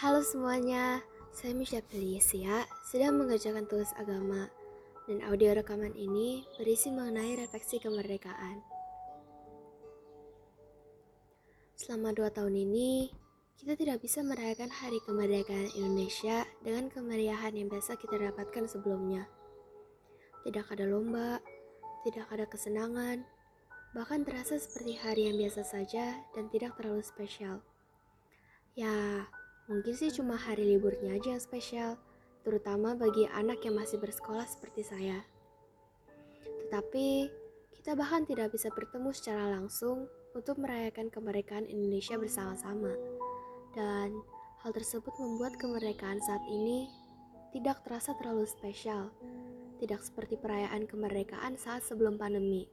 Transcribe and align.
Halo 0.00 0.24
semuanya, 0.24 1.04
saya 1.28 1.52
Misha 1.52 1.84
Felicia, 1.84 2.64
sedang 2.88 3.20
mengerjakan 3.20 3.68
tugas 3.68 3.92
agama, 4.00 4.48
dan 5.04 5.20
audio 5.28 5.52
rekaman 5.52 5.92
ini 5.92 6.40
berisi 6.56 6.88
mengenai 6.88 7.36
refleksi 7.36 7.76
kemerdekaan. 7.76 8.64
Selama 11.76 12.16
dua 12.16 12.32
tahun 12.32 12.64
ini, 12.64 13.12
kita 13.60 13.76
tidak 13.76 14.00
bisa 14.00 14.24
merayakan 14.24 14.72
Hari 14.72 15.04
Kemerdekaan 15.04 15.68
Indonesia 15.76 16.48
dengan 16.64 16.88
kemeriahan 16.88 17.52
yang 17.52 17.68
biasa 17.68 18.00
kita 18.00 18.16
dapatkan 18.16 18.72
sebelumnya. 18.72 19.28
Tidak 20.48 20.64
ada 20.64 20.88
lomba, 20.88 21.44
tidak 22.08 22.24
ada 22.32 22.48
kesenangan, 22.48 23.20
bahkan 23.92 24.24
terasa 24.24 24.56
seperti 24.56 24.96
hari 24.96 25.28
yang 25.28 25.36
biasa 25.36 25.60
saja 25.60 26.24
dan 26.32 26.48
tidak 26.48 26.72
terlalu 26.80 27.04
spesial. 27.04 27.60
Ya, 28.72 29.28
Mungkin 29.70 29.94
sih 29.94 30.10
cuma 30.10 30.34
hari 30.34 30.66
liburnya 30.66 31.14
aja 31.14 31.38
yang 31.38 31.38
spesial, 31.38 31.94
terutama 32.42 32.98
bagi 32.98 33.30
anak 33.30 33.62
yang 33.62 33.78
masih 33.78 34.02
bersekolah 34.02 34.42
seperti 34.42 34.82
saya. 34.82 35.22
Tetapi, 36.66 37.30
kita 37.78 37.94
bahkan 37.94 38.26
tidak 38.26 38.50
bisa 38.50 38.66
bertemu 38.74 39.14
secara 39.14 39.46
langsung 39.46 40.10
untuk 40.34 40.58
merayakan 40.58 41.06
kemerdekaan 41.06 41.70
Indonesia 41.70 42.18
bersama-sama. 42.18 42.90
Dan 43.70 44.10
hal 44.66 44.70
tersebut 44.74 45.14
membuat 45.22 45.54
kemerdekaan 45.62 46.18
saat 46.18 46.42
ini 46.50 46.90
tidak 47.54 47.86
terasa 47.86 48.10
terlalu 48.18 48.50
spesial, 48.50 49.14
tidak 49.78 50.02
seperti 50.02 50.34
perayaan 50.34 50.90
kemerdekaan 50.90 51.54
saat 51.54 51.86
sebelum 51.86 52.18
pandemi. 52.18 52.66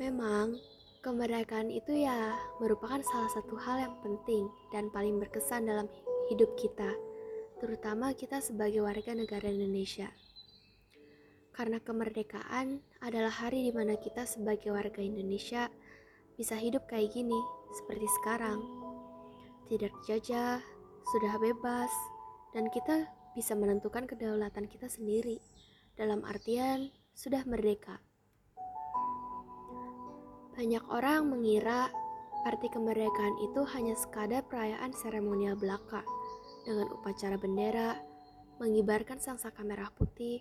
Memang, 0.00 0.56
Kemerdekaan 1.06 1.70
itu 1.70 2.02
ya 2.02 2.34
merupakan 2.58 2.98
salah 2.98 3.30
satu 3.30 3.54
hal 3.54 3.78
yang 3.78 3.94
penting 4.02 4.50
dan 4.74 4.90
paling 4.90 5.22
berkesan 5.22 5.62
dalam 5.62 5.86
hidup 6.26 6.50
kita, 6.58 6.90
terutama 7.62 8.10
kita 8.10 8.42
sebagai 8.42 8.82
warga 8.82 9.14
negara 9.14 9.46
Indonesia. 9.46 10.10
Karena 11.54 11.78
kemerdekaan 11.78 12.82
adalah 12.98 13.30
hari 13.30 13.70
di 13.70 13.72
mana 13.72 13.94
kita 13.94 14.26
sebagai 14.26 14.74
warga 14.74 14.98
Indonesia 14.98 15.70
bisa 16.34 16.58
hidup 16.58 16.90
kayak 16.90 17.14
gini, 17.14 17.38
seperti 17.70 18.10
sekarang. 18.18 18.58
Tidak 19.70 19.94
jajah, 20.10 20.58
sudah 21.06 21.34
bebas, 21.38 21.92
dan 22.50 22.66
kita 22.74 23.06
bisa 23.38 23.54
menentukan 23.54 24.10
kedaulatan 24.10 24.66
kita 24.66 24.90
sendiri. 24.90 25.38
Dalam 25.94 26.26
artian, 26.26 26.90
sudah 27.14 27.46
merdeka. 27.46 28.02
Banyak 30.56 30.88
orang 30.88 31.28
mengira 31.28 31.92
arti 32.48 32.72
kemerdekaan 32.72 33.36
itu 33.44 33.60
hanya 33.76 33.92
sekadar 33.92 34.40
perayaan 34.48 34.88
seremonial 34.96 35.52
belaka 35.52 36.00
dengan 36.64 36.88
upacara 36.96 37.36
bendera, 37.36 38.00
mengibarkan 38.56 39.20
sangsaka 39.20 39.60
merah 39.60 39.92
putih, 39.92 40.40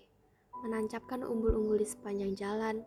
menancapkan 0.64 1.20
umbul-umbul 1.20 1.76
di 1.76 1.84
sepanjang 1.84 2.32
jalan, 2.32 2.80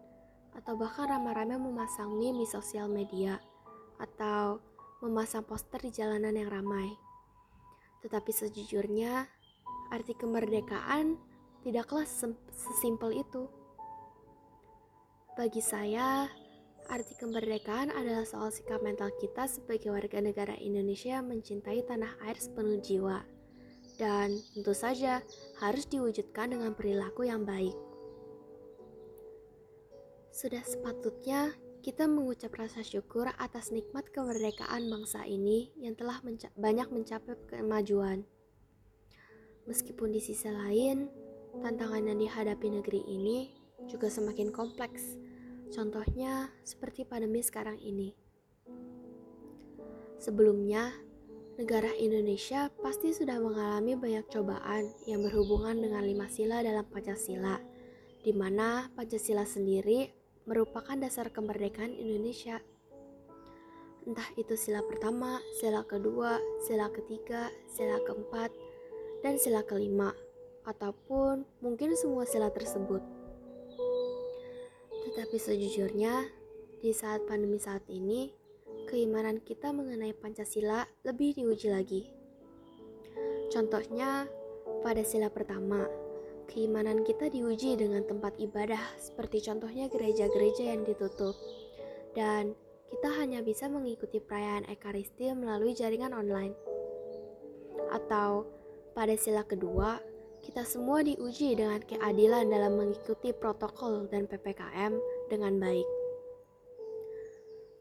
atau 0.57 0.73
bahkan 0.81 1.05
ramai-ramai 1.05 1.61
memasang 1.61 2.17
meme 2.17 2.43
di 2.43 2.49
sosial 2.49 2.89
media, 2.89 3.37
atau 4.01 4.65
memasang 5.05 5.45
poster 5.45 5.85
di 5.85 5.93
jalanan 5.93 6.33
yang 6.33 6.49
ramai. 6.49 6.89
Tetapi 8.01 8.33
sejujurnya, 8.33 9.29
arti 9.93 10.17
kemerdekaan 10.17 11.21
tidaklah 11.61 12.09
sesimpel 12.49 13.21
itu. 13.21 13.53
Bagi 15.37 15.61
saya, 15.61 16.27
Arti 16.89 17.13
kemerdekaan 17.21 17.93
adalah 17.93 18.25
soal 18.25 18.49
sikap 18.49 18.81
mental 18.81 19.13
kita 19.21 19.45
sebagai 19.45 19.93
warga 19.93 20.25
negara 20.25 20.57
Indonesia 20.57 21.21
yang 21.21 21.29
mencintai 21.29 21.85
tanah 21.85 22.17
air 22.25 22.41
sepenuh 22.41 22.81
jiwa. 22.81 23.29
Dan 24.01 24.41
tentu 24.57 24.73
saja 24.73 25.21
harus 25.61 25.85
diwujudkan 25.85 26.57
dengan 26.57 26.73
perilaku 26.73 27.29
yang 27.29 27.45
baik. 27.45 27.77
Sudah 30.33 30.65
sepatutnya 30.65 31.53
kita 31.85 32.09
mengucap 32.09 32.57
rasa 32.57 32.81
syukur 32.81 33.29
atas 33.37 33.69
nikmat 33.69 34.09
kemerdekaan 34.09 34.89
bangsa 34.89 35.29
ini 35.29 35.69
yang 35.77 35.93
telah 35.93 36.25
menca 36.25 36.49
banyak 36.57 36.89
mencapai 36.89 37.37
kemajuan. 37.53 38.25
Meskipun 39.69 40.09
di 40.09 40.25
sisi 40.25 40.49
lain, 40.49 41.13
tantangan 41.61 42.09
yang 42.09 42.17
dihadapi 42.17 42.81
negeri 42.81 43.05
ini 43.05 43.53
juga 43.93 44.09
semakin 44.09 44.49
kompleks 44.49 45.28
Contohnya 45.69 46.49
seperti 46.65 47.05
pandemi 47.05 47.45
sekarang 47.45 47.77
ini. 47.81 48.17
Sebelumnya, 50.19 50.91
negara 51.61 51.95
Indonesia 51.95 52.71
pasti 52.83 53.15
sudah 53.15 53.39
mengalami 53.39 53.95
banyak 53.95 54.27
cobaan 54.33 54.91
yang 55.07 55.23
berhubungan 55.23 55.79
dengan 55.79 56.03
lima 56.03 56.27
sila 56.27 56.65
dalam 56.65 56.87
Pancasila, 56.89 57.61
di 58.25 58.33
mana 58.35 58.91
Pancasila 58.95 59.47
sendiri 59.47 60.11
merupakan 60.49 60.97
dasar 60.97 61.29
kemerdekaan 61.29 61.93
Indonesia. 61.95 62.59
Entah 64.09 64.31
itu 64.41 64.57
sila 64.57 64.81
pertama, 64.81 65.37
sila 65.61 65.85
kedua, 65.85 66.41
sila 66.65 66.89
ketiga, 66.89 67.53
sila 67.69 68.01
keempat, 68.09 68.49
dan 69.21 69.37
sila 69.37 69.61
kelima, 69.69 70.17
ataupun 70.65 71.45
mungkin 71.61 71.93
semua 71.93 72.25
sila 72.25 72.49
tersebut. 72.49 73.18
Tetapi 75.19 75.35
sejujurnya, 75.35 76.31
di 76.79 76.95
saat 76.95 77.27
pandemi 77.27 77.59
saat 77.59 77.83
ini, 77.91 78.31
keimanan 78.87 79.43
kita 79.43 79.75
mengenai 79.75 80.15
Pancasila 80.15 80.87
lebih 81.03 81.35
diuji 81.35 81.75
lagi. 81.75 82.07
Contohnya, 83.51 84.31
pada 84.87 85.03
sila 85.03 85.27
pertama, 85.27 85.91
keimanan 86.47 87.03
kita 87.03 87.35
diuji 87.35 87.75
dengan 87.75 88.07
tempat 88.07 88.39
ibadah 88.39 88.79
seperti 88.95 89.43
contohnya 89.43 89.91
gereja-gereja 89.91 90.71
yang 90.71 90.87
ditutup. 90.87 91.35
Dan 92.15 92.55
kita 92.87 93.11
hanya 93.19 93.43
bisa 93.43 93.67
mengikuti 93.67 94.23
perayaan 94.23 94.71
Ekaristi 94.71 95.35
melalui 95.35 95.75
jaringan 95.75 96.15
online. 96.15 96.55
Atau 97.91 98.47
pada 98.95 99.19
sila 99.19 99.43
kedua, 99.43 99.99
kita 100.43 100.63
semua 100.63 101.03
diuji 101.03 101.59
dengan 101.59 101.83
keadilan 101.83 102.49
dalam 102.49 102.79
mengikuti 102.79 103.35
protokol 103.35 104.07
dan 104.09 104.25
PPKM 104.31 104.93
dengan 105.29 105.59
baik. 105.59 105.89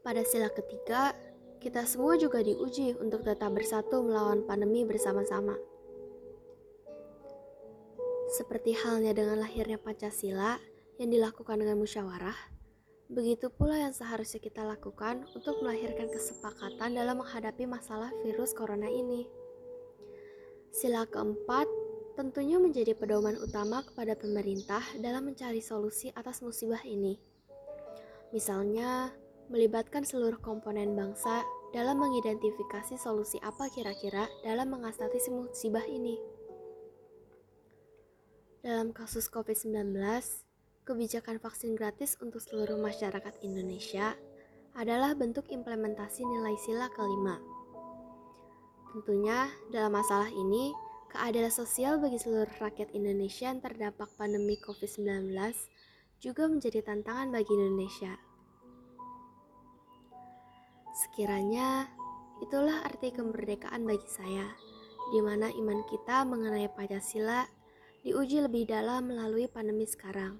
Pada 0.02 0.24
sila 0.24 0.48
ketiga, 0.48 1.12
kita 1.58 1.82
semua 1.84 2.14
juga 2.14 2.38
diuji 2.40 2.94
untuk 3.02 3.26
tetap 3.26 3.50
bersatu 3.50 4.00
melawan 4.00 4.46
pandemi 4.46 4.86
bersama-sama. 4.86 5.58
Seperti 8.28 8.76
halnya 8.76 9.16
dengan 9.16 9.40
lahirnya 9.40 9.80
Pancasila 9.80 10.60
yang 11.00 11.10
dilakukan 11.10 11.58
dengan 11.58 11.80
musyawarah, 11.80 12.36
begitu 13.08 13.48
pula 13.48 13.80
yang 13.80 13.94
seharusnya 13.96 14.38
kita 14.38 14.62
lakukan 14.62 15.24
untuk 15.32 15.58
melahirkan 15.64 16.12
kesepakatan 16.12 16.94
dalam 16.94 17.24
menghadapi 17.24 17.64
masalah 17.64 18.12
virus 18.22 18.52
corona 18.52 18.86
ini. 18.86 19.24
Sila 20.68 21.08
keempat 21.08 21.66
tentunya 22.18 22.58
menjadi 22.58 22.98
pedoman 22.98 23.38
utama 23.38 23.86
kepada 23.86 24.18
pemerintah 24.18 24.82
dalam 24.98 25.30
mencari 25.30 25.62
solusi 25.62 26.10
atas 26.18 26.42
musibah 26.42 26.82
ini. 26.82 27.14
Misalnya, 28.34 29.14
melibatkan 29.46 30.02
seluruh 30.02 30.42
komponen 30.42 30.98
bangsa 30.98 31.46
dalam 31.70 32.02
mengidentifikasi 32.02 32.98
solusi 32.98 33.38
apa 33.38 33.70
kira-kira 33.70 34.26
dalam 34.42 34.74
mengatasi 34.74 35.30
musibah 35.30 35.86
ini. 35.86 36.18
Dalam 38.66 38.90
kasus 38.90 39.30
COVID-19, 39.30 39.94
kebijakan 40.82 41.38
vaksin 41.38 41.78
gratis 41.78 42.18
untuk 42.18 42.42
seluruh 42.42 42.82
masyarakat 42.82 43.46
Indonesia 43.46 44.18
adalah 44.74 45.14
bentuk 45.14 45.46
implementasi 45.54 46.26
nilai 46.26 46.58
sila 46.66 46.90
kelima. 46.90 47.38
Tentunya, 48.90 49.46
dalam 49.70 49.94
masalah 49.94 50.28
ini, 50.34 50.74
Keadilan 51.08 51.48
sosial 51.48 51.96
bagi 51.96 52.20
seluruh 52.20 52.52
rakyat 52.60 52.92
Indonesia 52.92 53.48
yang 53.48 53.64
terdampak 53.64 54.12
pandemi 54.20 54.60
COVID-19 54.60 55.32
juga 56.20 56.44
menjadi 56.44 56.84
tantangan 56.84 57.32
bagi 57.32 57.48
Indonesia. 57.48 58.12
Sekiranya 60.92 61.88
itulah 62.44 62.84
arti 62.84 63.08
kemerdekaan 63.08 63.88
bagi 63.88 64.04
saya, 64.04 64.52
di 65.08 65.24
mana 65.24 65.48
iman 65.48 65.80
kita 65.88 66.28
mengenai 66.28 66.68
Pancasila 66.76 67.48
diuji 68.04 68.44
lebih 68.44 68.68
dalam 68.68 69.08
melalui 69.08 69.48
pandemi 69.48 69.88
sekarang, 69.88 70.36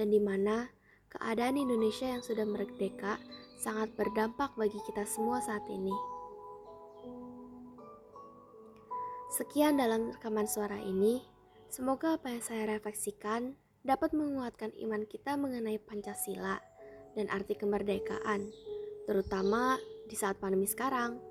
dan 0.00 0.08
di 0.08 0.18
mana 0.22 0.72
keadaan 1.12 1.60
Indonesia 1.60 2.08
yang 2.08 2.24
sudah 2.24 2.48
merdeka 2.48 3.20
sangat 3.60 3.92
berdampak 4.00 4.56
bagi 4.56 4.80
kita 4.88 5.04
semua 5.04 5.44
saat 5.44 5.68
ini. 5.68 6.19
Sekian 9.30 9.78
dalam 9.78 10.10
rekaman 10.10 10.50
suara 10.50 10.74
ini. 10.82 11.22
Semoga 11.70 12.18
apa 12.18 12.34
yang 12.34 12.42
saya 12.42 12.66
refleksikan 12.66 13.54
dapat 13.86 14.10
menguatkan 14.10 14.74
iman 14.82 15.06
kita 15.06 15.38
mengenai 15.38 15.78
Pancasila 15.78 16.58
dan 17.14 17.30
arti 17.30 17.54
kemerdekaan, 17.54 18.50
terutama 19.06 19.78
di 20.10 20.18
saat 20.18 20.34
pandemi 20.42 20.66
sekarang. 20.66 21.22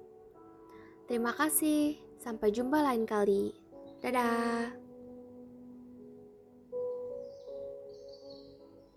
Terima 1.12 1.36
kasih, 1.36 2.00
sampai 2.24 2.56
jumpa 2.56 2.80
lain 2.80 3.04
kali. 3.04 3.52
Dadah. 4.00 4.89